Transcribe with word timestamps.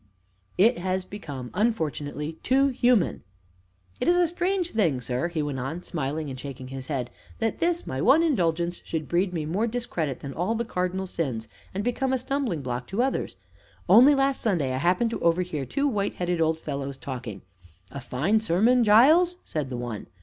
"It 0.57 0.79
has 0.79 1.05
become, 1.05 1.51
unfortunately, 1.53 2.39
too 2.41 2.69
human! 2.69 3.21
It 3.99 4.07
is 4.07 4.17
a 4.17 4.27
strange 4.27 4.71
thing, 4.71 4.99
sir," 4.99 5.27
he 5.27 5.43
went 5.43 5.59
on, 5.59 5.83
smiling 5.83 6.27
and 6.27 6.39
shaking 6.39 6.69
his 6.69 6.87
head, 6.87 7.11
"that 7.37 7.59
this, 7.59 7.85
my 7.85 8.01
one 8.01 8.23
indulgence, 8.23 8.81
should 8.83 9.07
breed 9.07 9.31
me 9.31 9.45
more 9.45 9.67
discredit 9.67 10.21
than 10.21 10.33
all 10.33 10.55
the 10.55 10.65
cardinal 10.65 11.05
sins, 11.05 11.47
and 11.71 11.83
become 11.83 12.13
a 12.13 12.17
stumbling 12.17 12.63
block 12.63 12.87
to 12.87 13.03
others. 13.03 13.35
Only 13.87 14.15
last 14.15 14.41
Sunday 14.41 14.73
I 14.73 14.77
happened 14.79 15.11
to 15.11 15.19
overhear 15.19 15.67
two 15.67 15.87
white 15.87 16.15
headed 16.15 16.41
old 16.41 16.59
fellows 16.59 16.97
talking. 16.97 17.43
'A 17.91 18.01
fine 18.01 18.39
sermon, 18.41 18.83
Giles?' 18.83 19.37
said 19.43 19.69
the 19.69 19.77
one. 19.77 20.07